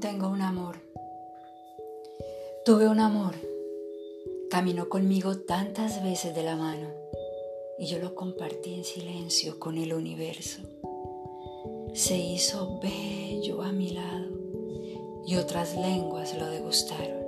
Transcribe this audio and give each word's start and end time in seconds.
tengo 0.00 0.28
un 0.28 0.40
amor. 0.40 0.76
Tuve 2.64 2.86
un 2.88 3.00
amor. 3.00 3.34
Caminó 4.48 4.88
conmigo 4.88 5.38
tantas 5.38 6.00
veces 6.04 6.32
de 6.34 6.44
la 6.44 6.54
mano 6.54 6.88
y 7.76 7.86
yo 7.86 7.98
lo 7.98 8.14
compartí 8.14 8.74
en 8.74 8.84
silencio 8.84 9.58
con 9.58 9.76
el 9.76 9.92
universo. 9.92 10.62
Se 11.92 12.16
hizo 12.16 12.78
bello 12.80 13.62
a 13.62 13.72
mi 13.72 13.90
lado 13.90 14.28
y 15.26 15.36
otras 15.36 15.76
lenguas 15.76 16.38
lo 16.38 16.46
degustaron. 16.46 17.24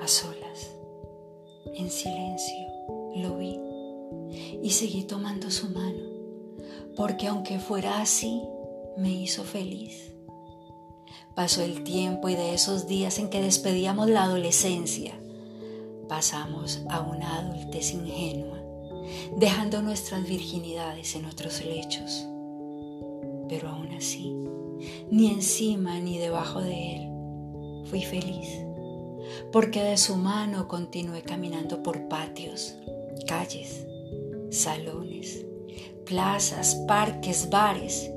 A 0.00 0.06
solas, 0.06 0.70
en 1.74 1.90
silencio, 1.90 2.66
lo 3.16 3.36
vi 3.36 3.58
y 4.62 4.70
seguí 4.70 5.02
tomando 5.04 5.50
su 5.50 5.68
mano, 5.70 6.04
porque 6.96 7.26
aunque 7.26 7.58
fuera 7.58 8.00
así, 8.00 8.42
me 8.96 9.10
hizo 9.10 9.42
feliz. 9.42 10.10
Pasó 11.34 11.62
el 11.62 11.84
tiempo 11.84 12.28
y 12.28 12.34
de 12.34 12.54
esos 12.54 12.86
días 12.86 13.18
en 13.18 13.30
que 13.30 13.40
despedíamos 13.40 14.10
la 14.10 14.24
adolescencia, 14.24 15.14
pasamos 16.08 16.80
a 16.90 17.00
una 17.00 17.38
adultez 17.38 17.92
ingenua, 17.94 18.60
dejando 19.36 19.80
nuestras 19.80 20.28
virginidades 20.28 21.14
en 21.14 21.26
otros 21.26 21.64
lechos. 21.64 22.26
Pero 23.48 23.68
aún 23.68 23.92
así, 23.94 24.34
ni 25.10 25.28
encima 25.28 25.98
ni 26.00 26.18
debajo 26.18 26.60
de 26.60 26.96
él, 26.96 27.86
fui 27.86 28.02
feliz, 28.02 28.48
porque 29.52 29.82
de 29.82 29.96
su 29.96 30.16
mano 30.16 30.68
continué 30.68 31.22
caminando 31.22 31.82
por 31.82 32.08
patios, 32.08 32.74
calles, 33.26 33.86
salones, 34.50 35.46
plazas, 36.04 36.74
parques, 36.86 37.48
bares 37.50 38.10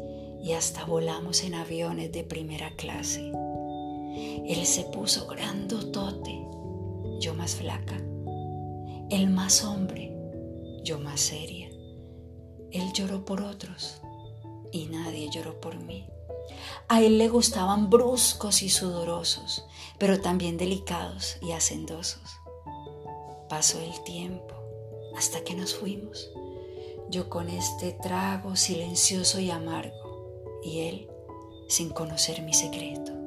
y 0.43 0.51
hasta 0.51 0.83
volamos 0.83 1.43
en 1.43 1.55
aviones 1.55 2.11
de 2.11 2.25
primera 2.25 2.75
clase. 2.75 3.31
Él 4.45 4.65
se 4.65 4.83
puso 4.83 5.25
grandotote, 5.25 6.45
yo 7.21 7.33
más 7.33 7.55
flaca. 7.55 7.95
Él 9.09 9.29
más 9.29 9.63
hombre, 9.63 10.13
yo 10.83 10.99
más 10.99 11.21
seria. 11.21 11.69
Él 12.71 12.91
lloró 12.93 13.23
por 13.23 13.41
otros 13.41 14.01
y 14.73 14.87
nadie 14.87 15.29
lloró 15.31 15.61
por 15.61 15.79
mí. 15.81 16.05
A 16.89 17.01
él 17.01 17.19
le 17.19 17.29
gustaban 17.29 17.89
bruscos 17.89 18.63
y 18.63 18.69
sudorosos, 18.69 19.65
pero 19.97 20.19
también 20.19 20.57
delicados 20.57 21.37
y 21.41 21.53
hacendosos. 21.53 22.29
Pasó 23.47 23.79
el 23.79 24.03
tiempo 24.03 24.55
hasta 25.15 25.41
que 25.45 25.55
nos 25.55 25.73
fuimos, 25.73 26.29
yo 27.09 27.29
con 27.29 27.47
este 27.47 27.93
trago 27.93 28.57
silencioso 28.57 29.39
y 29.39 29.49
amargo 29.49 30.02
y 30.63 30.81
él 30.81 31.07
sin 31.67 31.89
conocer 31.89 32.41
mi 32.41 32.53
secreto. 32.53 33.22